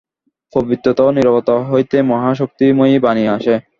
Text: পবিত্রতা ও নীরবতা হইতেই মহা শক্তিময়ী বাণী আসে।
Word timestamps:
পবিত্রতা 0.53 1.01
ও 1.03 1.09
নীরবতা 1.11 1.55
হইতেই 1.69 2.03
মহা 2.03 2.31
শক্তিময়ী 2.35 2.95
বাণী 3.05 3.23
আসে। 3.35 3.55